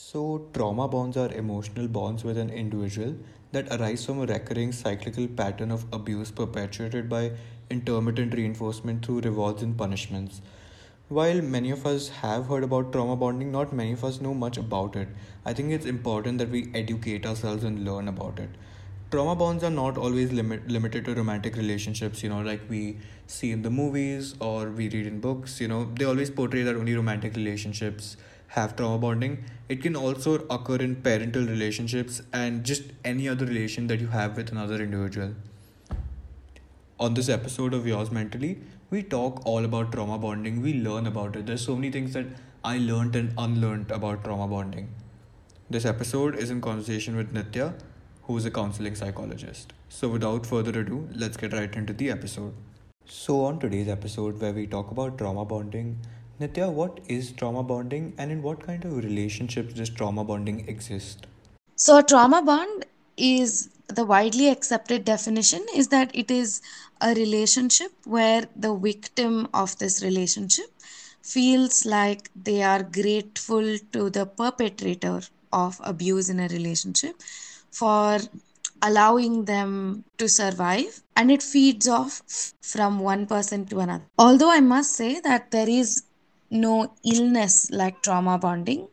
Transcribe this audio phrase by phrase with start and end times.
[0.00, 3.16] So, trauma bonds are emotional bonds with an individual
[3.50, 7.32] that arise from a recurring cyclical pattern of abuse perpetuated by
[7.68, 10.40] intermittent reinforcement through rewards and punishments.
[11.08, 14.56] While many of us have heard about trauma bonding, not many of us know much
[14.56, 15.08] about it.
[15.44, 18.50] I think it's important that we educate ourselves and learn about it.
[19.10, 23.50] Trauma bonds are not always limit, limited to romantic relationships, you know, like we see
[23.50, 26.94] in the movies or we read in books, you know, they always portray that only
[26.94, 28.16] romantic relationships
[28.48, 29.44] have trauma bonding.
[29.68, 34.36] It can also occur in parental relationships and just any other relation that you have
[34.36, 35.34] with another individual.
[36.98, 38.58] On this episode of Yours Mentally,
[38.90, 40.62] we talk all about trauma bonding.
[40.62, 41.46] We learn about it.
[41.46, 42.26] There's so many things that
[42.64, 44.88] I learned and unlearned about trauma bonding.
[45.70, 47.74] This episode is in conversation with Nitya,
[48.22, 49.74] who is a counseling psychologist.
[49.90, 52.54] So, without further ado, let's get right into the episode.
[53.04, 55.98] So, on today's episode, where we talk about trauma bonding,
[56.40, 61.26] Nitya, what is trauma bonding and in what kind of relationships does trauma bonding exist?
[61.74, 66.62] So, a trauma bond is the widely accepted definition is that it is
[67.00, 70.66] a relationship where the victim of this relationship
[71.22, 75.20] feels like they are grateful to the perpetrator
[75.52, 77.16] of abuse in a relationship
[77.72, 78.18] for
[78.82, 82.22] allowing them to survive and it feeds off
[82.60, 86.04] from one person to another although i must say that there is
[86.50, 88.88] no illness like trauma bonding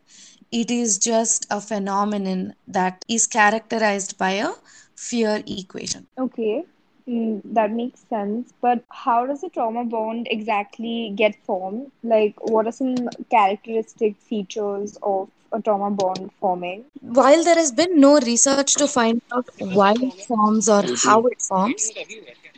[0.52, 4.50] it is just a phenomenon that is characterized by a
[4.96, 6.08] fear equation.
[6.18, 6.66] Okay,
[7.08, 8.54] mm, that makes sense.
[8.62, 11.92] But how does a trauma bond exactly get formed?
[12.04, 16.86] Like, what are some characteristic features of a trauma bond forming?
[17.02, 21.42] While there has been no research to find out why it forms or how it
[21.42, 21.92] forms,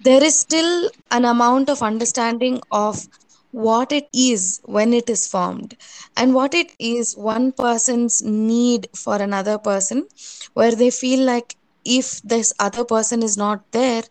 [0.01, 3.07] there is still an amount of understanding of
[3.51, 5.75] what it is when it is formed
[6.15, 10.07] and what it is one person's need for another person
[10.53, 14.03] where they feel like if this other person is not there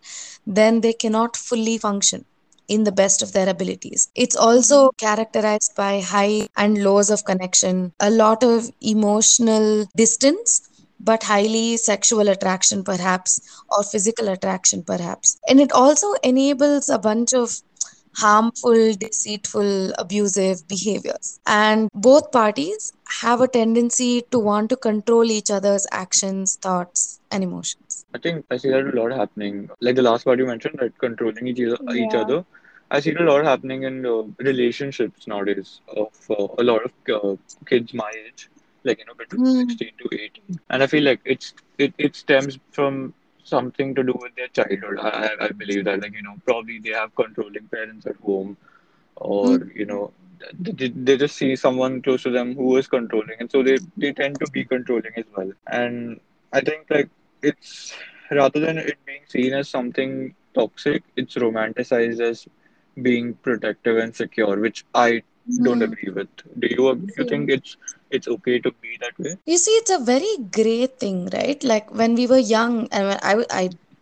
[0.45, 2.25] then they cannot fully function
[2.67, 4.09] in the best of their abilities.
[4.15, 10.67] It's also characterized by high and lows of connection, a lot of emotional distance,
[10.99, 15.37] but highly sexual attraction, perhaps, or physical attraction, perhaps.
[15.47, 17.61] And it also enables a bunch of
[18.17, 21.39] harmful, deceitful, abusive behaviors.
[21.45, 22.91] And both parties
[23.21, 28.05] have a tendency to want to control each other's actions, thoughts, and emotions.
[28.13, 29.69] I think I see that a lot happening.
[29.81, 30.97] Like the last part you mentioned, right?
[30.97, 31.95] Controlling each other.
[31.95, 32.45] Each other.
[32.91, 36.93] I see it a lot happening in uh, relationships nowadays of uh, a lot of
[37.13, 37.35] uh,
[37.65, 38.49] kids my age,
[38.83, 39.59] like you know between Hmm.
[39.59, 43.13] 16 to 18, and I feel like it's it, it stems from
[43.47, 44.99] something to do with their childhood.
[44.99, 48.57] I, I believe that like you know probably they have controlling parents at home,
[49.15, 49.69] or Hmm.
[49.75, 50.11] you know
[50.59, 54.13] they, they just see someone close to them who is controlling, and so they they
[54.13, 55.51] tend to be controlling as well.
[55.67, 56.19] And
[56.53, 57.09] I think like
[57.41, 57.95] it's
[58.31, 62.47] rather than it being seen as something toxic, it's romanticized as
[63.01, 65.23] being protective and secure, which I
[65.61, 65.83] don't Hmm.
[65.83, 66.29] agree with.
[66.59, 67.77] Do you do you think it's
[68.11, 69.35] it's okay to be that way?
[69.45, 71.63] You see, it's a very great thing, right?
[71.63, 73.19] Like when we were young, and when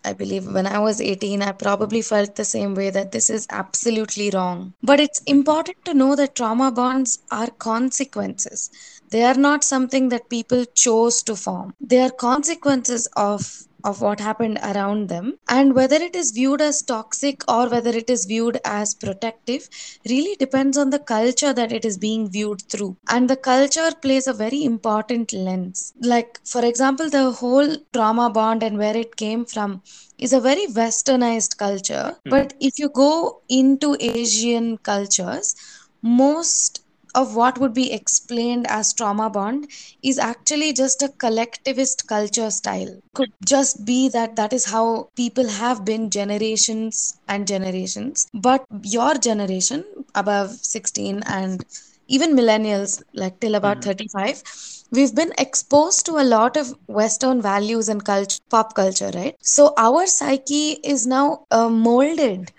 [0.06, 3.48] I believe when I was 18, I probably felt the same way that this is
[3.50, 4.74] absolutely wrong.
[4.84, 8.70] But it's important to know that trauma bonds are consequences.
[9.10, 11.74] They are not something that people chose to form.
[11.82, 15.38] They are consequences of of what happened around them.
[15.50, 19.70] And whether it is viewed as toxic or whether it is viewed as protective
[20.10, 22.98] really depends on the culture that it is being viewed through.
[23.10, 25.94] And the culture plays a very important lens.
[26.02, 29.82] Like for example the whole trauma bond and where it came from
[30.18, 32.16] is a very westernized culture.
[32.26, 32.30] Hmm.
[32.30, 35.56] but if you go into asian cultures
[36.02, 36.82] most
[37.16, 39.68] of what would be explained as trauma bond
[40.04, 43.00] is actually just a collectivist culture style.
[43.16, 48.28] Could just be that that is how people have been generations and generations.
[48.34, 51.66] But your generation above 16 and
[52.08, 53.84] even millennials like till about Mhm.
[53.84, 54.44] 35
[54.92, 59.36] we've been exposed to a lot of western values and culture pop culture right?
[59.42, 62.52] So our psyche is now uh, molded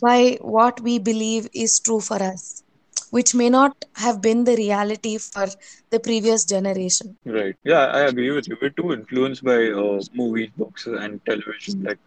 [0.00, 2.63] by what we believe is true for us
[3.16, 5.46] which may not have been the reality for
[5.90, 7.56] the previous generation Right.
[7.64, 8.56] Yeah, I agree with you.
[8.60, 11.82] We're too influenced by uh, movies, books, and television.
[11.82, 11.98] Like,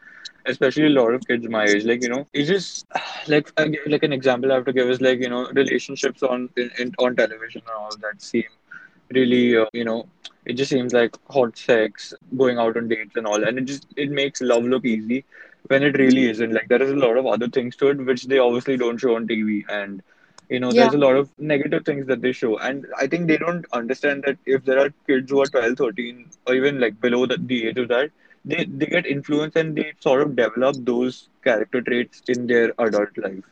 [0.45, 1.85] especially a lot of kids my age.
[1.85, 2.85] Like, you know, it's just
[3.27, 3.51] like
[3.87, 6.93] like an example I have to give is like you know relationships on in, in
[6.99, 8.45] on television and all that seem
[9.11, 10.07] really uh, you know
[10.45, 13.87] it just seems like hot sex, going out on dates and all, and it just
[13.97, 15.25] it makes love look easy
[15.67, 16.53] when it really isn't.
[16.53, 19.15] Like there is a lot of other things to it which they obviously don't show
[19.15, 20.01] on TV and
[20.49, 20.73] You know, Yeah.
[20.73, 22.57] there's a lot of negative things that they show.
[22.57, 26.31] And I think they don't understand that if there are kids who are 12, 13,
[26.47, 28.11] or even like below the, the age of that,
[28.45, 33.17] they, they get influenced and they sort of develop those character traits in their adult
[33.17, 33.43] life.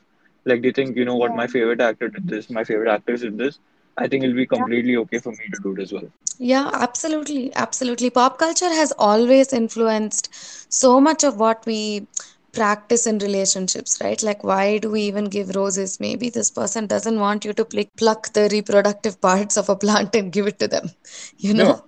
[0.46, 1.36] Like they think, you know what, Yeah.
[1.36, 3.60] my favorite actor did this, my favorite actress did this.
[3.98, 4.58] I think it'll be Yeah.
[4.58, 6.12] completely okay for me to do it as well.
[6.40, 7.54] Yeah, absolutely.
[7.56, 8.10] Absolutely.
[8.10, 10.30] Pop culture has always influenced
[10.72, 12.08] so much of what we
[12.56, 14.22] practice in relationships, right?
[14.24, 16.00] Like, why do we even give roses?
[16.00, 20.16] Maybe this person doesn't want you to pluck pluck the reproductive parts of a plant
[20.16, 20.90] and give it to them,
[21.38, 21.82] you know?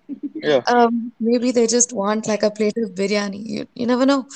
[0.43, 3.41] yeah, Um, maybe they just want like a plate of biryani.
[3.45, 4.27] You, you never know.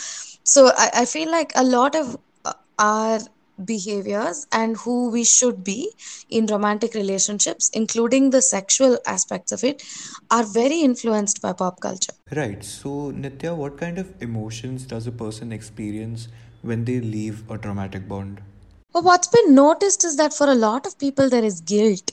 [0.43, 3.19] So I, I feel like a lot of uh, our
[3.65, 5.91] behaviors and who we should be
[6.29, 9.83] in romantic relationships, including the sexual aspects of it,
[10.29, 12.13] are very influenced by pop culture.
[12.35, 12.63] Right.
[12.63, 16.27] So, Nitya, what kind of emotions does a person experience
[16.61, 18.41] when they leave a traumatic bond?
[18.93, 22.11] But what's been noticed is that for a lot of people, there is guilt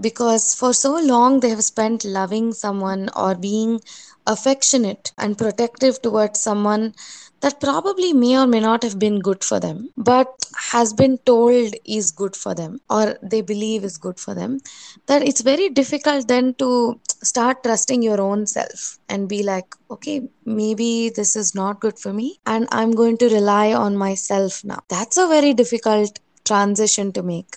[0.00, 3.80] because for so long they have spent loving someone or being
[4.26, 6.94] affectionate and protective towards someone
[7.40, 10.28] that probably may or may not have been good for them, but
[10.72, 14.60] has been told is good for them or they believe is good for them.
[15.06, 20.28] That it's very difficult then to start trusting your own self and be like, okay,
[20.44, 24.80] maybe this is not good for me and I'm going to rely on myself now.
[24.88, 27.56] That's a very difficult transition to make.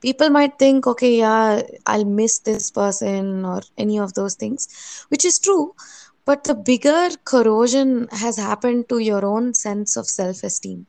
[0.00, 5.24] People might think, okay, yeah, I'll miss this person or any of those things, which
[5.24, 5.74] is true.
[6.24, 10.86] But the bigger corrosion has happened to your own sense of self esteem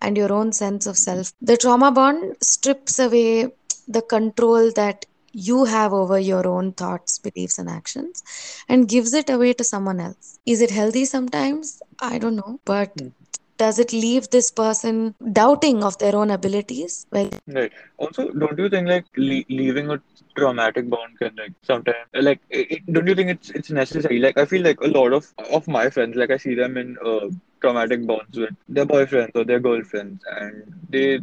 [0.00, 1.32] and your own sense of self.
[1.40, 3.52] The trauma bond strips away
[3.88, 8.22] the control that you have over your own thoughts, beliefs, and actions
[8.68, 10.38] and gives it away to someone else.
[10.46, 11.82] Is it healthy sometimes?
[12.00, 12.60] I don't know.
[12.64, 13.08] But Hmm.
[13.58, 17.06] Does it leave this person doubting of their own abilities?
[17.10, 17.72] Well, right.
[17.98, 20.00] Also, don't you think like le leaving a
[20.36, 24.18] traumatic bond can like sometimes like it, don't you think it's it's necessary?
[24.18, 26.96] Like I feel like a lot of of my friends, like I see them in
[27.04, 27.28] uh,
[27.60, 31.20] traumatic bonds with their boyfriends or their girlfriends, and they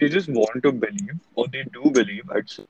[0.00, 2.64] they just want to believe or they do believe I'd say,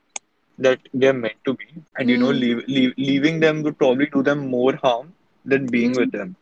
[0.57, 1.67] that they're meant to be,
[1.97, 5.13] and you know, mm, leave, leave, leaving them would probably do them more harm
[5.45, 6.35] than being mm, with them.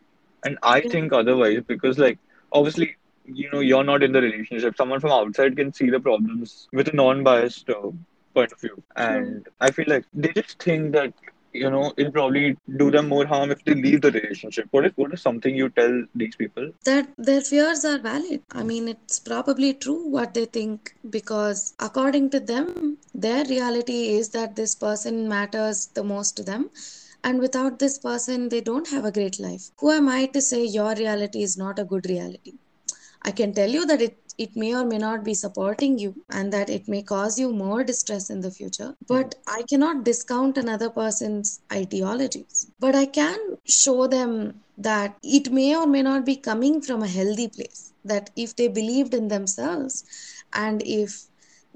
[0.44, 2.18] And I yeah, think otherwise, because like
[2.52, 4.76] obviously, you know, you're not in the relationship.
[4.76, 7.90] Someone from outside can see the problems with a non-biased uh,
[8.34, 11.12] point of view, and I feel like they just think that
[11.52, 14.68] you know it'll probably do them more harm if they leave the relationship.
[14.70, 16.72] What is what is something you tell these people?
[16.84, 18.42] that their fears are valid.
[18.52, 24.30] I mean, it's probably true what they think because, according to them, their reality is
[24.30, 26.70] that this person matters the most to them.
[27.24, 29.70] And without this person, they don't have a great life.
[29.78, 32.54] Who am I to say your reality is not a good reality?
[33.22, 36.52] I can tell you that it, it may or may not be supporting you and
[36.52, 38.96] that it may cause you more distress in the future.
[39.06, 42.66] But I cannot discount another person's ideologies.
[42.80, 47.08] But I can show them that it may or may not be coming from a
[47.08, 47.92] healthy place.
[48.04, 50.04] That if they believed in themselves
[50.52, 51.28] and if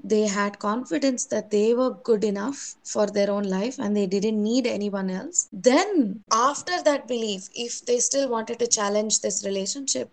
[0.03, 4.41] they had confidence that they were good enough for their own life and they didn't
[4.41, 10.11] need anyone else, then after that belief, if they still wanted to challenge this relationship,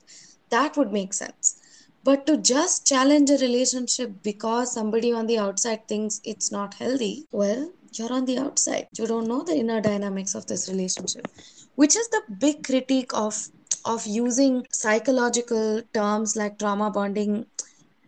[0.51, 1.61] that would make sense.
[2.03, 7.27] But to just challenge a relationship because somebody on the outside thinks it's not healthy,
[7.33, 8.89] well, you're on the outside.
[8.99, 11.29] You don't know the inner dynamics of this relationship,
[11.77, 13.49] which is the big critique of
[13.87, 17.45] of using psychological terms like trauma bonding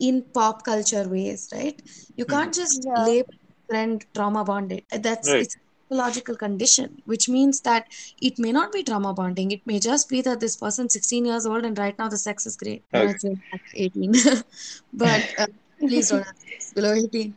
[0.01, 1.81] in pop culture ways, right?
[2.17, 2.31] You Mhm.
[2.31, 2.97] can't just Yeah.
[2.97, 4.85] label a friend trauma bonded.
[4.91, 5.41] That's Right.
[5.41, 5.59] it's a
[5.91, 7.87] psychological condition, which means that
[8.21, 9.51] it may not be trauma bonding.
[9.53, 12.47] It may just be that this person 16 years old and right now the sex
[12.47, 12.85] is great.
[12.93, 13.11] No, Okay.
[13.11, 13.43] it's in
[13.75, 14.13] 18.
[14.93, 15.47] but uh,
[15.81, 17.35] please don't have sex below 18.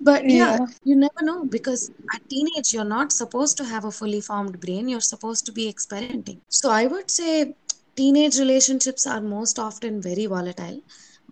[0.00, 0.66] But yeah, Yeah.
[0.84, 4.88] you never know because at teenage you're not supposed to have a fully formed brain.
[4.88, 6.40] You're supposed to be experimenting.
[6.48, 7.54] So I would say
[7.96, 10.80] teenage relationships are most often very volatile,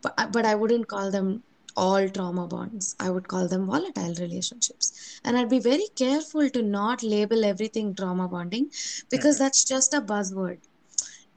[0.02, 1.42] but but I wouldn't call them
[1.74, 2.94] all trauma bonds.
[3.00, 5.20] I would call them volatile relationships.
[5.24, 8.70] And I'd be very careful to not label everything trauma bonding
[9.10, 9.38] because Mhm.
[9.44, 10.58] that's just a buzzword.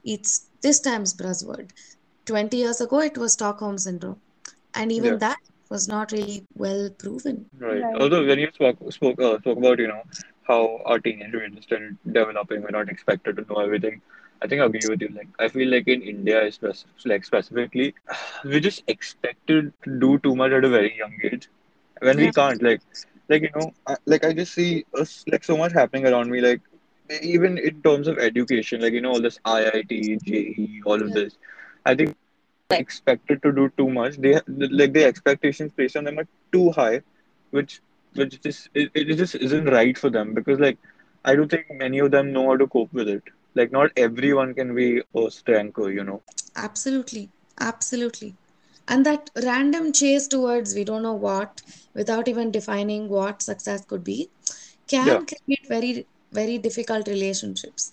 [0.04, 1.70] It's this time's buzzword.
[2.26, 4.20] 20 years ago, it was Stockholm Syndrome.
[4.74, 5.18] And even Yeah.
[5.26, 5.38] that
[5.70, 7.46] was not really well proven.
[7.58, 7.82] Right.
[7.82, 7.96] Right.
[8.00, 10.02] Although when you spoke spoke uh, spoke about you know
[10.50, 14.00] how our teenagers brain is still developing, we're not expected to know everything.
[14.42, 15.08] I think I agree with you.
[15.08, 16.50] Like I feel like in India,
[17.04, 17.94] like specifically,
[18.44, 21.48] we're just expected to do too much at a very young age
[22.00, 22.62] when we can't.
[22.62, 22.80] Like
[23.28, 26.40] like you know, I, like I just see us like so much happening around me.
[26.40, 26.60] Like
[27.22, 31.36] even in terms of education, like you know all this IIT, JEE, all of this.
[31.84, 32.16] I think
[32.70, 34.16] expected to do too much.
[34.16, 37.02] They like the expectations placed on them are too high,
[37.50, 37.80] which
[38.14, 40.78] which just it, it just isn't right for them because like
[41.24, 43.22] I don't think many of them know how to cope with it.
[43.56, 46.22] Like not everyone can be a Stanko, you know.
[46.56, 47.30] Absolutely.
[47.58, 48.34] Absolutely.
[48.88, 51.62] And that random chase towards we don't know what,
[51.94, 54.30] without even defining what success could be,
[55.02, 57.92] Yeah, can create very, very difficult relationships.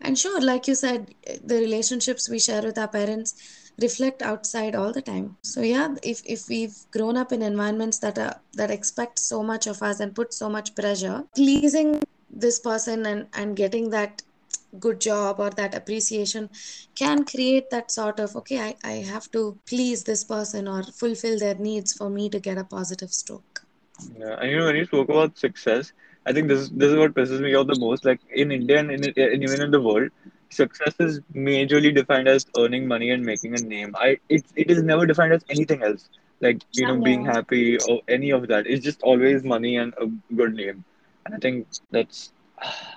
[0.00, 3.34] And sure, like you said, the relationships we share with our parents
[3.80, 5.36] reflect outside all the time.
[5.42, 9.66] So yeah, if if we've grown up in environments that are that expect so much
[9.66, 14.22] of us and put so much pressure, pleasing this person and and getting that
[14.76, 16.48] good job or that appreciation
[16.96, 21.38] can create that sort of okay I, I have to please this person or fulfill
[21.38, 23.62] their needs for me to get a positive stroke
[24.18, 24.36] yeah.
[24.40, 25.92] And you know when you spoke about success,
[26.26, 28.04] I think this this is what pisses me off the most.
[28.04, 30.10] Like in India and, in, and even in the world,
[30.50, 33.94] success is majorly defined as earning money and making a name.
[33.98, 36.08] I it it is never defined as anything else.
[36.40, 37.26] Like you know being Yeah.
[37.26, 38.66] happy or any of that.
[38.66, 40.84] It's just always money and a good name.
[41.26, 42.32] And I think that's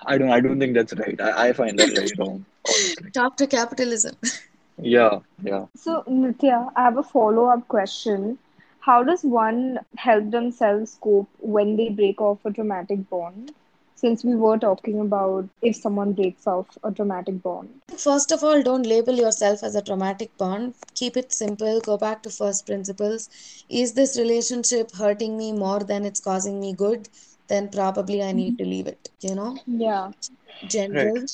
[0.06, 1.20] I don't I don't think that's right.
[1.20, 3.10] I, I find that very wrong, honestly.
[3.14, 4.16] talk to capitalism
[4.82, 5.66] Yeah, yeah.
[5.76, 8.38] So, Nitya, I have a follow-up question.
[8.80, 13.52] How does one help themselves cope when they break off a traumatic bond?
[13.94, 17.68] Since we were talking about if someone breaks off a traumatic bond.
[17.96, 22.22] first of all don't label yourself as a traumatic bond keep it simple go back
[22.22, 23.28] to first principles
[23.68, 27.08] is this relationship hurting me more than it's causing me good
[27.52, 28.72] then probably i need to mm-hmm.
[28.74, 30.04] leave it you know Yeah.
[30.06, 30.30] Right.
[30.76, 31.24] general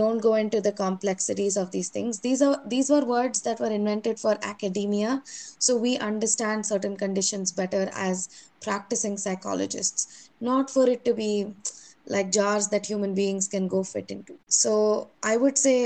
[0.00, 3.72] don't go into the complexities of these things these are these were words that were
[3.78, 5.22] invented for academia
[5.58, 8.28] so we understand certain conditions better as
[8.62, 11.32] practicing psychologists not for it to be
[12.06, 14.74] like jars that human beings can go fit into so
[15.22, 15.76] i would say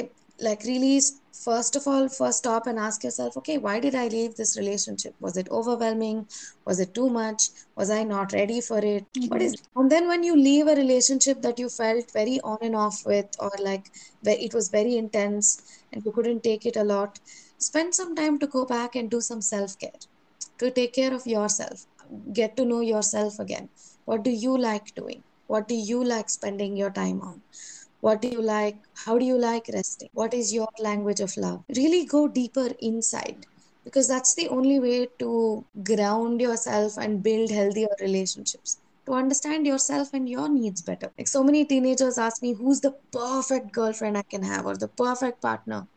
[0.40, 1.00] like really
[1.44, 5.14] first of all first stop and ask yourself okay why did i leave this relationship?
[5.20, 6.26] Was it overwhelming?
[6.66, 7.50] Was it too much?
[7.76, 9.06] Was i not ready for it?
[9.28, 9.80] What is Mm-hmm.
[9.80, 13.26] and then when you leave a relationship that you felt very on and off with
[13.38, 13.86] or like
[14.22, 17.18] where it was very intense and you couldn't take it a lot
[17.58, 20.00] spend some time to go back and do some self-care
[20.58, 21.86] to take care of yourself
[22.32, 23.68] get to know yourself again.
[24.04, 25.22] What do you like doing?
[25.46, 27.42] What do you like spending your time on
[28.00, 28.76] what do you like?
[29.04, 30.08] How do you like resting?
[30.12, 31.64] What is your language of love?
[31.76, 33.46] Really go deeper inside
[33.84, 38.78] because that's the only way to ground yourself and build healthier relationships.
[39.06, 41.10] To understand yourself and your needs better.
[41.16, 44.88] Like so many teenagers ask me who's the perfect girlfriend i can have or the
[44.88, 45.88] perfect partner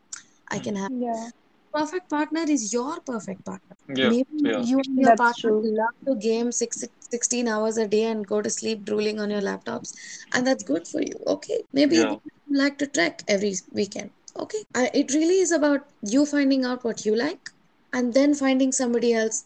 [0.47, 0.91] i can have?
[0.91, 1.29] Yeah.
[1.73, 3.75] Perfect partner is your perfect partner.
[3.87, 4.65] Yeah, Maybe yeah.
[4.69, 5.61] you and your That's partner true.
[5.79, 9.41] love to game six, 16 hours a day and go to sleep drooling on your
[9.41, 9.93] laptops,
[10.33, 11.15] and that's good for you.
[11.27, 11.63] Okay.
[11.73, 12.15] Maybe Yeah.
[12.47, 14.11] you like to trek every weekend.
[14.37, 14.63] Okay.
[14.75, 17.49] I, it really is about you finding out what you like
[17.93, 19.43] and then finding somebody else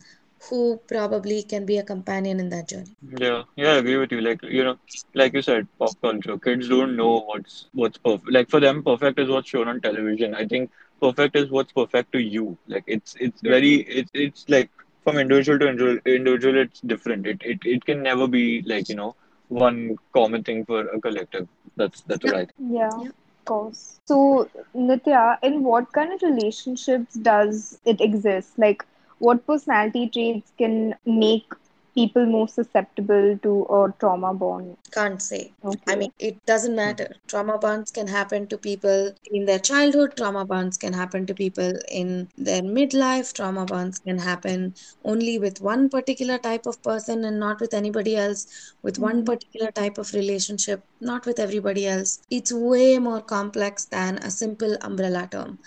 [0.50, 2.96] who probably can be a companion in that journey.
[3.20, 4.22] Yeah, yeah, I agree with you.
[4.22, 4.78] Like, you know,
[5.14, 6.38] like you said, pop culture.
[6.38, 8.32] Kids don't know what's what's perfect.
[8.32, 10.34] Like for them, perfect is what's shown on television.
[10.36, 12.58] I think perfect is what's perfect to you.
[12.68, 14.70] Like it's it's very it's it's like
[15.04, 17.26] from individual to individual, individual it's different.
[17.28, 19.16] It it it can never be like, you know,
[19.48, 21.48] one common thing for a collective.
[21.76, 22.52] That's that's think.
[22.60, 23.12] Yeah, Yeah.
[23.46, 24.00] course.
[24.00, 28.58] So, Nitya, in what kind of relationships does it exist?
[28.58, 28.86] Like,
[29.20, 31.54] what personality traits can make
[31.96, 34.78] people more susceptible to a trauma bond?
[34.92, 35.54] Can't say.
[35.88, 37.16] I mean, it doesn't matter.
[37.28, 41.74] Trauma bonds can happen to people in their childhood, trauma bonds can happen to people
[41.92, 44.74] in their midlife, trauma bonds can happen
[45.04, 48.48] only with one particular type of person and not with anybody else,
[48.84, 49.26] with one Mm-hmm.
[49.26, 52.20] particular type of relationship, not with everybody else.
[52.30, 55.60] It's way more complex than a simple umbrella term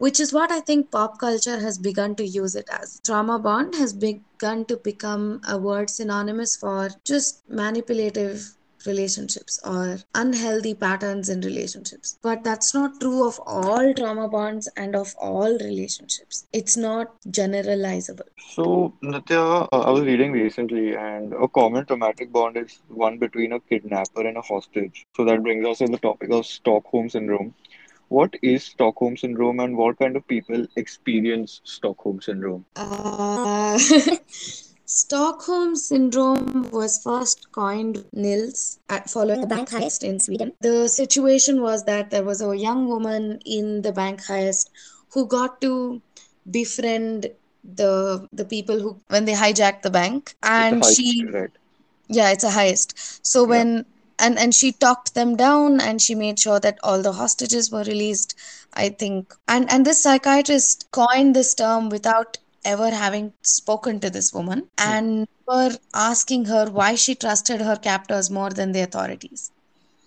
[0.00, 3.00] which is what I think pop culture has begun to use it as.
[3.04, 10.72] Trauma bond has begun to become a word synonymous for just manipulative relationships or unhealthy
[10.74, 12.18] patterns in relationships.
[12.22, 16.46] But that's not true of all trauma bonds and of all relationships.
[16.54, 18.28] It's not generalizable.
[18.54, 23.52] So, Nitya, uh, I was reading recently, and a common traumatic bond is one between
[23.52, 25.06] a kidnapper and a hostage.
[25.14, 27.54] So that brings us to the topic of Stockholm syndrome.
[28.10, 32.64] What is Stockholm syndrome, and what kind of people experience Stockholm syndrome?
[32.76, 33.78] Uh,
[34.84, 40.52] Stockholm syndrome was first coined Nils at following the bank heist in Sweden.
[40.60, 44.70] The situation was that there was a young woman in the bank heist
[45.12, 46.02] who got to
[46.50, 47.30] befriend
[47.62, 51.50] the the people who when they hijacked the bank and heist, she right?
[52.08, 53.48] yeah it's a heist so Yeah.
[53.50, 53.84] when
[54.20, 57.84] and and she talked them down and she made sure that all the hostages were
[57.84, 58.34] released
[58.74, 59.34] i think.
[59.48, 65.26] And and this psychiatrist coined this term without ever having spoken to this woman and
[65.48, 69.50] never asking her why she trusted her captors more than the authorities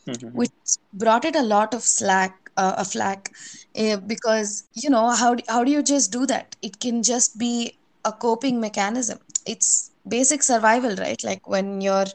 [0.08, 0.34] Mhm.
[0.34, 0.52] which
[0.94, 3.32] brought it a lot of slack uh, a flack
[3.78, 6.56] uh, because you know how do, how do you just do that?
[6.62, 9.20] It can just be a coping mechanism.
[9.46, 11.22] It's basic survival right?
[11.24, 12.06] Like when you're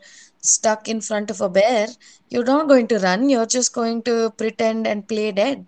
[0.40, 1.88] stuck in front of a bear
[2.30, 5.66] you're not going to run you're just going to pretend and play dead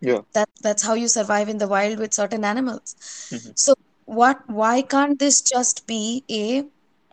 [0.00, 0.20] Yeah.
[0.34, 2.94] that that's how you survive in the wild with certain animals
[3.32, 3.52] Mhm.
[3.64, 3.74] so
[4.06, 6.64] what why can't this just be a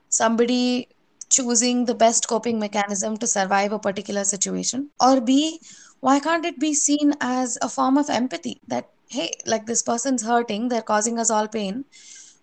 [0.10, 0.88] somebody
[1.30, 5.60] choosing the best coping mechanism to survive a particular situation or b
[6.02, 10.24] why can't it be seen as a form of empathy that hey like this person's
[10.24, 11.86] hurting they're causing us all pain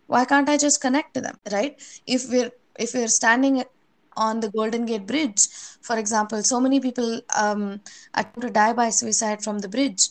[0.06, 3.62] why can't i just connect to them right if we're if we're standing
[4.18, 5.48] on the golden gate bridge.
[5.82, 7.80] For example so many people um
[8.14, 10.08] attempt to die by suicide from the bridge.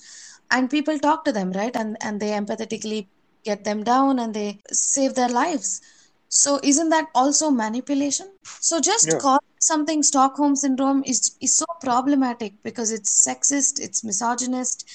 [0.51, 1.75] And people talk to them right?
[1.75, 3.09] And and they empathetically
[3.43, 5.81] get them down and they save their lives.
[6.29, 8.27] So isn't that also manipulation?
[8.59, 9.19] So just Yeah.
[9.19, 14.85] calling something stockholm syndrome is is so problematic because it's sexist it's misogynist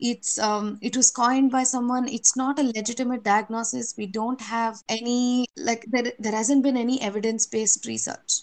[0.00, 2.08] it's um it was coined by someone.
[2.08, 3.94] It's not a legitimate diagnosis.
[3.96, 8.42] We don't have any like there, there hasn't been any evidence based research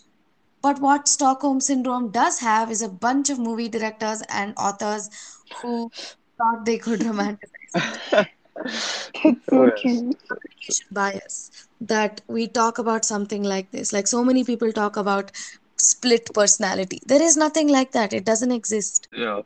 [0.61, 5.09] but what Stockholm Syndrome does have is a bunch of movie directors and authors
[5.61, 5.91] who
[6.37, 8.27] thought they could romanticize
[9.23, 9.81] That's so yes.
[9.81, 10.13] true.
[10.91, 11.51] bias
[11.81, 13.93] that we talk about something like this.
[13.93, 15.31] Like so many people talk about
[15.77, 16.99] split personality.
[17.05, 18.13] There is nothing like that.
[18.13, 19.07] It doesn't exist.
[19.13, 19.41] Yeah.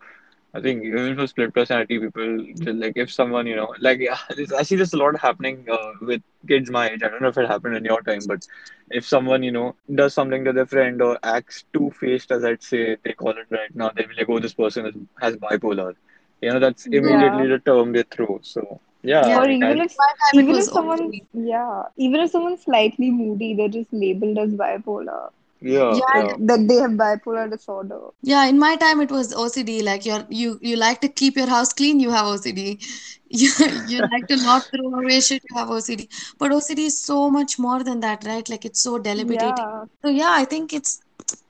[0.53, 2.38] I think even for split personality, people
[2.75, 4.17] like if someone, you know, like yeah,
[4.57, 7.01] I see this a lot happening uh, with kids my age.
[7.03, 8.45] I don't know if it happened in your time, but
[8.89, 12.98] if someone, you know, does something to their friend or acts two-faced, as I'd say
[13.03, 15.93] they call it right now, they'll be like, oh, this person is, has bipolar.
[16.41, 17.48] You know, that's immediately Yeah.
[17.48, 18.39] the term they throw.
[18.41, 19.39] So yeah, Yeah.
[19.39, 23.10] Or even I, if My time it even if someone yeah, even if someone's slightly
[23.12, 25.31] moody, they're just labeled as bipolar.
[25.63, 28.00] Yeah, Yeah, yeah, That they have bipolar disorder.
[28.22, 28.46] yeah.
[28.46, 29.82] In my time, it was OCD.
[29.84, 32.79] Like you're you you like to keep your house clean, you have OCD.
[33.36, 33.50] You
[33.88, 36.08] you like to not throw away shit, you have OCD.
[36.38, 38.47] But OCD is so much more than that, right?
[38.47, 39.65] Like it's so debilitating.
[39.65, 39.86] Yeah.
[40.04, 40.99] So yeah, I think it's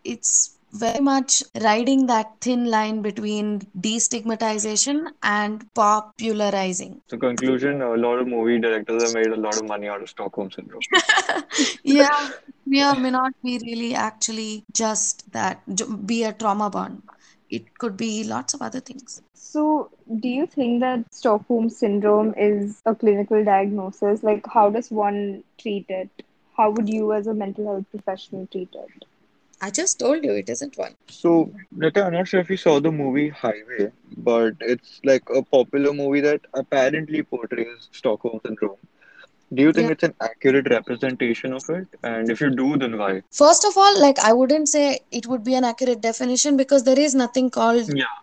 [0.04, 6.99] it's very much riding that thin line between destigmatization and popularizing.
[7.07, 10.09] So conclusion, a lot of movie directors have made a lot of money out of
[10.09, 10.81] Stockholm Syndrome.
[11.83, 12.31] yeah,
[12.65, 15.62] may or may not be really actually just that,
[16.07, 17.03] be a trauma bond.
[17.49, 19.21] It could be lots of other things.
[19.36, 24.23] So, do you think that Stockholm syndrome is a clinical diagnosis?
[24.23, 26.09] Like, how does one treat it?
[26.57, 29.05] How would you, as a mental health professional, treat it?
[29.65, 30.95] I just told you it isn't one.
[31.08, 31.32] So,
[31.84, 35.93] Nitya, I'm not sure if you saw the movie Highway, but it's like a popular
[35.93, 38.78] movie that apparently portrays Stockholm Syndrome.
[39.54, 39.93] Do you think Yeah.
[39.93, 41.88] it's an accurate representation of it?
[42.12, 43.12] And if you do, then why?
[43.32, 46.99] First of all, like I wouldn't say it would be an accurate definition because there
[47.08, 48.15] is nothing called Yeah.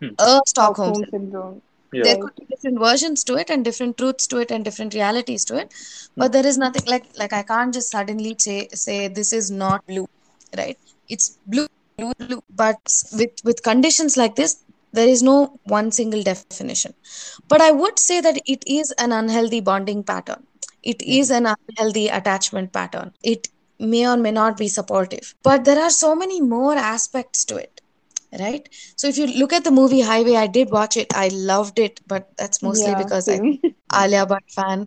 [0.00, 0.14] Hmm.
[0.18, 1.10] a Stockholm Stockholm syndrome.
[1.22, 1.62] syndrome.
[1.92, 2.02] Yeah.
[2.04, 5.44] There could be different versions to it and different truths to it and different realities
[5.50, 5.72] to it,
[6.16, 9.86] but there is nothing like like I can't just suddenly say say this is not
[9.86, 10.06] blue,
[10.56, 10.78] right?
[11.08, 12.42] It's blue, blue, blue.
[12.50, 12.78] But
[13.12, 16.94] with with conditions like this, there is no one single definition.
[17.48, 20.46] But I would say that it is an unhealthy bonding pattern.
[20.82, 21.10] It hmm.
[21.10, 23.12] is an unhealthy attachment pattern.
[23.22, 25.34] It may or may not be supportive.
[25.42, 27.80] But there are so many more aspects to it,
[28.38, 28.68] right?
[28.96, 31.14] So if you look at the movie Highway, I did watch it.
[31.14, 33.74] I loved it, but that's mostly Yeah, because I'm same.
[33.94, 34.86] Alia Bhatt fan.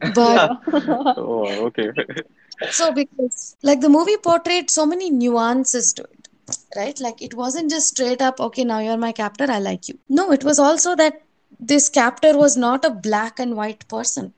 [0.14, 0.58] But.
[1.18, 1.90] Oh, okay.
[2.68, 6.28] so because like the movie portrayed so many nuances to it,
[6.76, 6.98] right?
[7.00, 9.98] Like it wasn't just straight up, okay, now you're my captor, I like you.
[10.08, 11.22] No, it was also that
[11.58, 14.32] this captor was not a black and white person.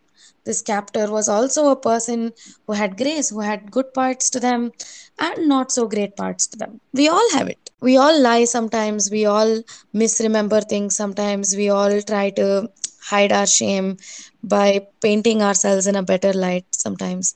[0.45, 2.33] This captor was also a person
[2.67, 4.73] who had grace, who had good parts to them
[5.19, 6.81] and not so great parts to them.
[6.93, 7.71] We all have it.
[7.81, 9.11] We all lie sometimes.
[9.11, 11.55] We all misremember things sometimes.
[11.57, 12.69] We all try to
[13.03, 13.99] hide our shame
[14.43, 17.35] by painting ourselves in a better light sometimes.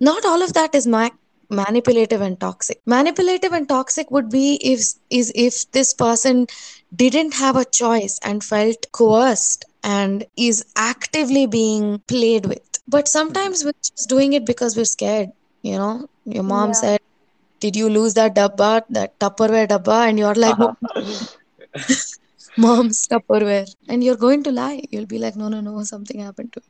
[0.00, 1.10] Not all of that is ma-
[1.50, 2.80] manipulative and toxic.
[2.86, 6.46] Manipulative and toxic would be if is if this person
[6.94, 12.62] didn't have a choice and felt coerced and is actively being played with.
[12.88, 15.30] But sometimes we're just doing it because we're scared.
[15.62, 16.74] You know, your mom Yeah.
[16.74, 17.00] said,
[17.60, 20.08] Did you lose that dabba, that Tupperware dabba?
[20.08, 20.76] And you're like, No,
[22.56, 23.66] mom's Tupperware.
[23.88, 24.82] And you're going to lie.
[24.90, 26.66] You'll be like, No, no, no, something happened to it.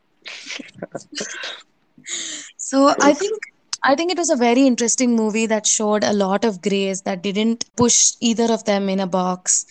[2.71, 3.43] So I think
[3.83, 7.23] I think it was a very interesting movie that showed a lot of grace that
[7.23, 9.67] didn't push either of them in a box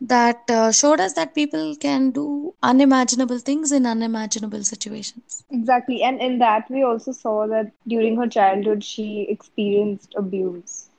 [0.00, 5.44] that uh, showed us that people can do unimaginable things in unimaginable situations.
[5.50, 6.02] Exactly.
[6.02, 10.90] And in that, we also saw that during her childhood, she experienced abuse.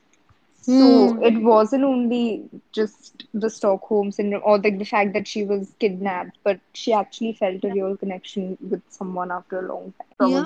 [0.61, 1.23] So Hmm.
[1.23, 6.37] it wasn't only just the Stockholm syndrome or like the fact that she was kidnapped,
[6.43, 10.43] but she actually felt a real connection with someone after a long time, Yeah.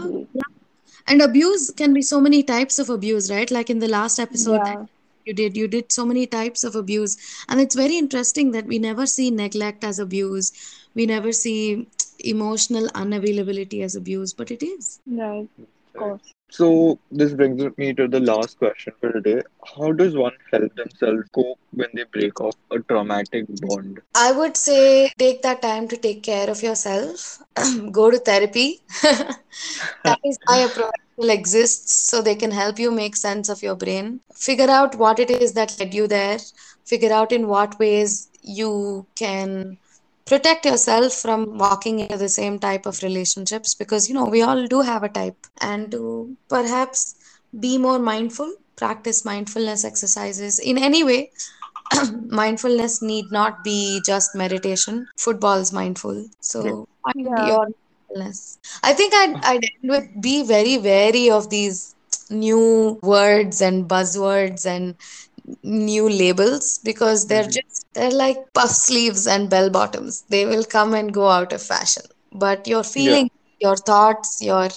[1.08, 3.50] And abuse can be so many types of abuse, right?
[3.52, 4.86] Like in the last episode Yeah.
[5.26, 7.17] you did, you did so many types of abuse.
[7.50, 10.52] And it's very interesting that we never see neglect as abuse.
[10.93, 11.88] We never see
[12.19, 15.00] emotional unavailability as abuse, but it is.
[15.08, 15.50] Right.
[15.60, 16.35] Of course.
[16.49, 19.41] So this brings me to the last question for today.
[19.75, 24.01] How does one help themselves cope when they break off a traumatic bond?
[24.15, 27.43] I would say take that time to take care of yourself.
[27.91, 28.81] Go to therapy.
[30.03, 33.75] That is why a professional exists, so they can help you make sense of your
[33.75, 34.19] brain.
[34.34, 36.38] Figure out what it is that led you there.
[36.86, 39.77] Figure out in what ways you can
[40.25, 44.65] protect yourself from walking into the same type of relationships because, you know, we all
[44.67, 45.38] do have a type.
[45.61, 47.15] And to perhaps
[47.57, 51.31] be more mindful, practice mindfulness exercises in any way
[52.27, 55.07] mindfulness need not be just meditation.
[55.17, 56.25] Football is mindful.
[56.41, 57.38] So find Yeah.
[57.38, 57.67] your
[58.09, 58.57] mindfulness.
[58.83, 61.95] I think I'd, I'd end with be very wary of these
[62.29, 64.95] new words and buzzwords and
[65.63, 67.53] new labels because they're Mhm.
[67.58, 70.23] just they're like puff sleeves and bell bottoms.
[70.29, 72.03] They will come and go out of fashion.
[72.31, 72.93] But your Yeah.
[72.93, 73.29] feelings,
[73.60, 74.69] your thoughts, your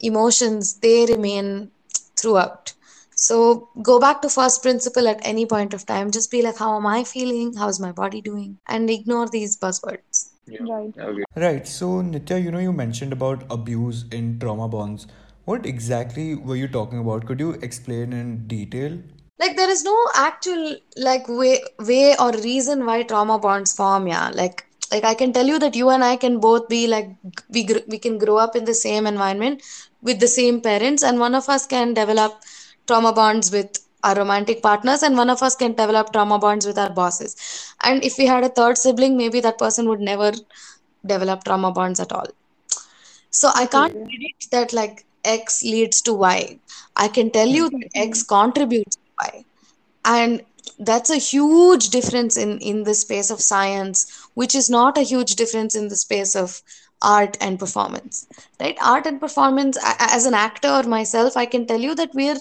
[0.00, 1.70] emotions, they remain
[2.16, 2.72] throughout.
[3.16, 6.10] So go back to first principle at any point of time.
[6.10, 7.54] Just be like, how am I feeling?
[7.56, 8.58] How's my body doing?
[8.66, 10.30] And ignore these buzzwords.
[10.46, 10.66] Yeah.
[10.68, 10.92] Right.
[10.98, 11.24] Okay.
[11.36, 11.66] Right.
[11.66, 15.06] So, Nitya, you know, you mentioned about abuse in trauma bonds.
[15.44, 17.26] What exactly were you talking about?
[17.26, 18.98] Could you explain in detail?
[19.38, 24.30] Like there is no actual like way way or reason why trauma bonds form, yeah.
[24.32, 27.08] Like like I can tell you that you and I can both be like
[27.50, 29.62] we gr- we can grow up in the same environment
[30.02, 32.40] with the same parents, and one of us can develop
[32.86, 36.78] trauma bonds with our romantic partners, and one of us can develop trauma bonds with
[36.78, 37.36] our bosses.
[37.82, 40.32] And if we had a third sibling, maybe that person would never
[41.06, 42.26] develop trauma bonds at all.
[43.30, 46.58] So I can't predict that like X leads to Y.
[46.96, 48.28] I can tell you that X Mhm.
[48.28, 49.44] contributes to Y.
[50.04, 50.42] And
[50.78, 55.36] that's a huge difference in, in the space of science, which is not a huge
[55.36, 56.62] difference in the space of
[57.02, 58.26] art and performance.
[58.60, 58.76] Right?
[58.82, 62.14] Art and performance, a- a- as an actor or myself, I can tell you that
[62.14, 62.40] we're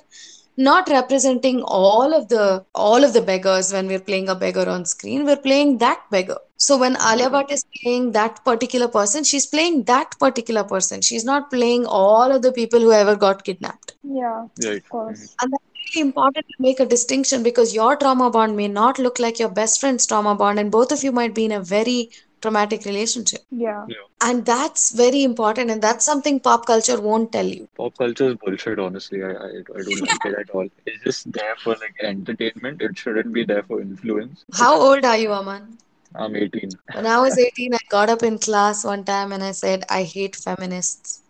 [0.55, 4.85] not representing all of the all of the beggars when we're playing a beggar on
[4.85, 9.47] screen we're playing that beggar so when alia bhatt is playing that particular person she's
[9.47, 13.95] playing that particular person she's not playing all of the people who ever got kidnapped
[14.03, 14.45] Yeah.
[14.63, 14.77] Right.
[14.77, 15.35] Of course.
[15.41, 19.19] and that's really important to make a distinction because your trauma bond may not look
[19.19, 22.09] like your best friend's trauma bond and both of you might be in a very
[22.41, 23.85] traumatic relationship Yeah.
[23.87, 23.95] Yeah.
[24.21, 28.35] and that's very important and that's something pop culture won't tell you Pop culture is
[28.35, 29.23] bullshit, honestly.
[29.23, 30.67] I, I, I don't like it at all.
[30.85, 32.81] It's just there for like entertainment.
[32.81, 34.43] It shouldn't be there for influence.
[34.53, 35.77] how old are you aman
[36.15, 36.69] I'm 18.
[36.93, 40.03] When I was 18, I got up in class one time and I said, I
[40.03, 41.21] hate feminists.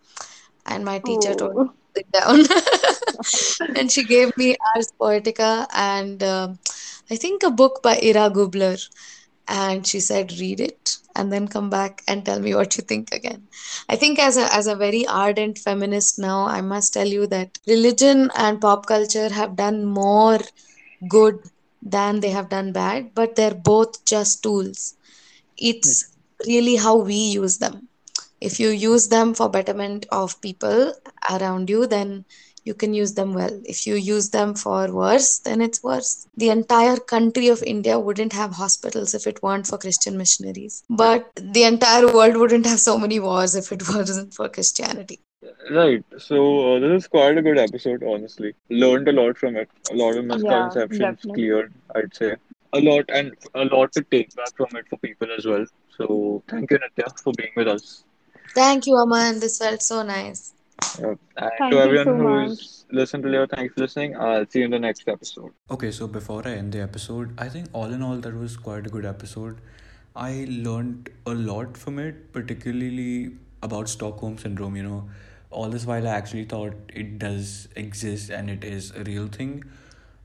[0.66, 1.72] And my teacher told me oh.
[1.96, 2.40] Sit down.
[3.76, 6.58] and she gave me Ars Poetica and um,
[7.10, 8.78] I think a book by Ira Gubler.
[9.46, 13.12] And she said, read it and then come back and tell me what you think
[13.14, 13.46] again.
[13.88, 17.58] I think as a as a very ardent feminist now, I must tell you that
[17.66, 20.40] religion and pop culture have done more
[21.08, 21.38] good
[21.82, 24.94] than they have done bad, but they're both just tools.
[25.58, 27.88] It's really how we use them.
[28.44, 30.92] If you use them for betterment of people
[31.30, 32.26] around you, then
[32.64, 33.58] you can use them well.
[33.64, 36.26] If you use them for worse, then it's worse.
[36.36, 40.82] The entire country of India wouldn't have hospitals if it weren't for Christian missionaries.
[40.90, 45.20] But the entire world wouldn't have so many wars if it wasn't for Christianity.
[45.70, 46.04] Right.
[46.18, 48.54] So uh, this is quite a good episode, honestly.
[48.68, 49.70] Learned a lot from it.
[49.90, 51.32] A lot of misconceptions definitely.
[51.32, 52.36] cleared, I'd say.
[52.74, 55.64] A lot and a lot to take back from it for people as well.
[55.96, 58.04] So thank you, Nitya, for being with us.
[58.54, 59.40] Thank you, Aman.
[59.40, 60.52] This felt so nice.
[61.02, 64.16] Uh, and Thank to everyone so who's listened to Leo, thanks for listening.
[64.16, 65.52] I'll see you in the next episode.
[65.70, 68.86] Okay, so before I end the episode, I think all in all, that was quite
[68.86, 69.60] a good episode.
[70.16, 74.76] I learned a lot from it, particularly about Stockholm Syndrome.
[74.76, 75.08] You know,
[75.50, 79.64] all this while I actually thought it does exist and it is a real thing.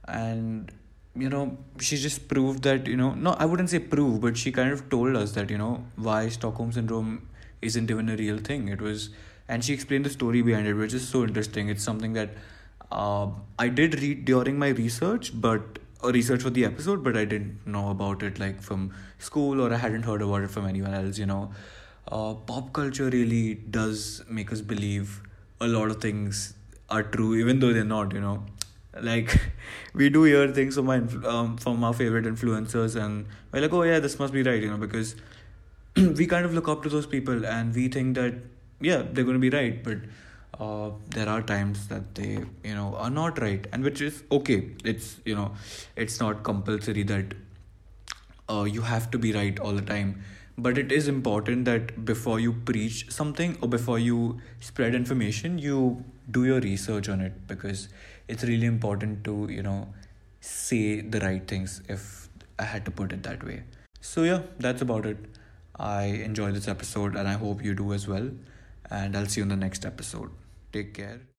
[0.06, 0.70] And,
[1.14, 4.52] you know, she just proved that, you know, no, I wouldn't say prove, but she
[4.52, 7.28] kind of told us that, you know, why Stockholm Syndrome
[7.62, 8.68] isn't even a real thing.
[8.68, 9.10] It was,
[9.48, 11.68] and she explained the story behind it, which is so interesting.
[11.68, 12.30] It's something that
[12.90, 17.24] uh, I did read during my research, but a research for the episode, but I
[17.24, 20.94] didn't know about it like from school or I hadn't heard about it from anyone
[20.94, 21.18] else.
[21.18, 21.52] You know,
[22.08, 25.20] uh, pop culture really does make us believe
[25.60, 26.54] a lot of things
[26.88, 28.12] are true, even though they're not.
[28.12, 28.44] You know,
[29.00, 29.38] like
[29.94, 33.82] we do hear things from my um, from our favorite influencers, and we're like, oh
[33.82, 34.62] yeah, this must be right.
[34.62, 35.16] You know, because
[35.96, 38.34] we kind of look up to those people and we think that
[38.80, 39.98] yeah, they're going to be right, but
[40.58, 44.70] uh, there are times that they you know are not right and which is okay.
[44.84, 45.52] It's you know
[45.96, 47.34] it's not compulsory that
[48.48, 50.22] uh, you have to be right all the time.
[50.58, 56.04] But it is important that before you preach something or before you spread information you
[56.30, 57.88] do your research on it because
[58.28, 59.88] it's really important to you know
[60.40, 63.62] say the right things if i had to put it that way.
[64.00, 65.18] So yeah that's about it
[65.88, 68.30] i enjoy this episode and i hope you do as well
[68.90, 70.30] and i'll see you in the next episode
[70.72, 71.20] Take care.